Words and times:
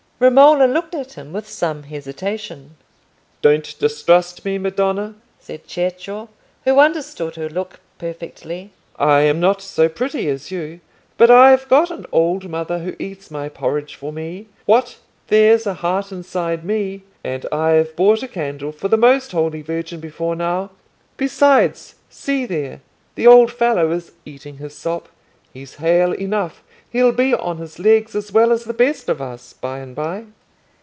Romola 0.23 0.65
looked 0.67 0.93
at 0.93 1.13
him 1.13 1.33
with 1.33 1.49
some 1.49 1.81
hesitation. 1.81 2.77
"Don't 3.41 3.73
distrust 3.79 4.45
me, 4.45 4.59
madonna," 4.59 5.15
said 5.39 5.67
Cecco, 5.67 6.29
who 6.63 6.77
understood 6.77 7.37
her 7.37 7.49
look 7.49 7.79
perfectly; 7.97 8.71
"I 8.97 9.21
am 9.21 9.39
not 9.39 9.63
so 9.63 9.89
pretty 9.89 10.29
as 10.29 10.51
you, 10.51 10.79
but 11.17 11.31
I've 11.31 11.67
got 11.67 11.89
an 11.89 12.05
old 12.11 12.47
mother 12.47 12.77
who 12.77 12.93
eats 12.99 13.31
my 13.31 13.49
porridge 13.49 13.95
for 13.95 14.13
me. 14.13 14.45
What! 14.67 14.97
there's 15.25 15.65
a 15.65 15.73
heart 15.73 16.11
inside 16.11 16.63
me, 16.63 17.01
and 17.23 17.47
I've 17.51 17.95
bought 17.95 18.21
a 18.21 18.27
candle 18.27 18.71
for 18.71 18.89
the 18.89 18.97
most 18.97 19.31
Holy 19.31 19.63
Virgin 19.63 19.99
before 19.99 20.35
now. 20.35 20.69
Besides, 21.17 21.95
see 22.11 22.45
there, 22.45 22.81
the 23.15 23.25
old 23.25 23.51
fellow 23.51 23.89
is 23.91 24.11
eating 24.23 24.57
his 24.57 24.75
sop. 24.75 25.09
He's 25.51 25.75
hale 25.75 26.11
enough: 26.11 26.61
he'll 26.89 27.13
be 27.13 27.33
on 27.33 27.57
his 27.57 27.79
legs 27.79 28.15
as 28.17 28.33
well 28.33 28.51
as 28.51 28.65
the 28.65 28.73
best 28.73 29.07
of 29.07 29.21
us 29.21 29.53
by 29.53 29.79
and 29.79 29.95
by." 29.95 30.23